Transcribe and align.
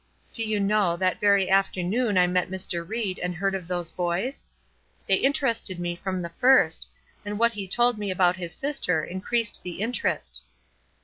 Do 0.33 0.43
you 0.43 0.59
know, 0.59 0.97
that 0.97 1.19
very 1.19 1.47
afternoon 1.47 2.17
I 2.17 2.25
met 2.25 2.49
Mr. 2.49 2.83
Ried, 2.89 3.19
and 3.19 3.35
heard 3.35 3.53
of 3.53 3.67
those 3.67 3.91
boys? 3.91 4.47
They 5.05 5.13
interested 5.17 5.79
me 5.79 5.95
from 5.95 6.23
the 6.23 6.29
first, 6.29 6.87
and 7.23 7.37
what 7.37 7.51
he 7.53 7.67
told 7.67 7.99
me 7.99 8.09
about 8.09 8.37
his 8.37 8.51
sister 8.51 9.03
increased 9.03 9.61
the 9.61 9.79
interest. 9.79 10.41